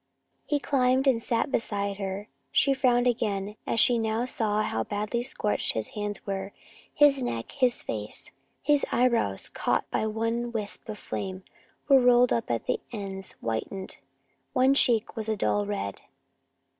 He 0.47 0.59
climbed 0.59 1.07
up 1.07 1.11
and 1.11 1.21
sat 1.21 1.51
beside 1.51 1.97
her. 1.97 2.27
She 2.51 2.73
frowned 2.73 3.05
again 3.05 3.55
as 3.67 3.79
she 3.79 3.99
now 3.99 4.25
saw 4.25 4.63
how 4.63 4.83
badly 4.83 5.21
scorched 5.21 5.73
his 5.73 5.89
hands 5.89 6.25
were, 6.25 6.53
his 6.91 7.21
neck, 7.21 7.51
his 7.51 7.83
face. 7.83 8.31
His 8.63 8.83
eyebrows, 8.91 9.47
caught 9.49 9.85
by 9.91 10.07
one 10.07 10.51
wisp 10.51 10.89
of 10.89 10.97
flame, 10.97 11.43
were 11.87 11.99
rolled 12.01 12.33
up 12.33 12.49
at 12.49 12.65
the 12.65 12.79
ends, 12.91 13.33
whitened. 13.41 13.97
One 14.53 14.73
cheek 14.73 15.15
was 15.15 15.29
a 15.29 15.35
dull 15.37 15.67
red. 15.67 16.01